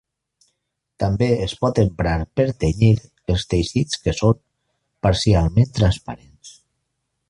També 1.03 1.27
es 1.47 1.53
pot 1.65 1.81
emprar 1.83 2.15
per 2.39 2.47
tenyir 2.65 2.91
els 3.35 3.47
teixits 3.53 4.03
que 4.07 4.17
són 4.23 4.43
parcialment 5.09 5.75
transparents. 5.83 6.61